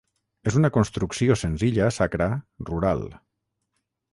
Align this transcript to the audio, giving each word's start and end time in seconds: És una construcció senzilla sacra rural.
És 0.51 0.55
una 0.59 0.71
construcció 0.77 1.35
senzilla 1.41 1.91
sacra 1.99 2.31
rural. 2.71 3.05